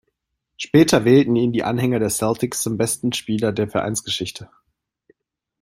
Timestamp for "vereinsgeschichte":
3.69-4.49